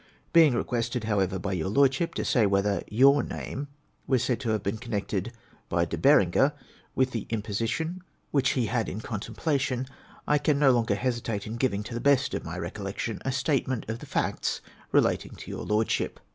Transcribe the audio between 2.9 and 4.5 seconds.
your name" was said to